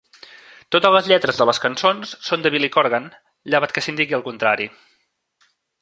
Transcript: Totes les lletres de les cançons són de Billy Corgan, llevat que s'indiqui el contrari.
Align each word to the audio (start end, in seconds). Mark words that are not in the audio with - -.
Totes 0.75 0.93
les 0.95 1.09
lletres 1.11 1.41
de 1.41 1.45
les 1.49 1.59
cançons 1.65 2.15
són 2.29 2.45
de 2.47 2.53
Billy 2.55 2.71
Corgan, 2.77 3.05
llevat 3.55 3.77
que 3.77 3.85
s'indiqui 3.89 4.19
el 4.21 4.29
contrari. 4.31 4.71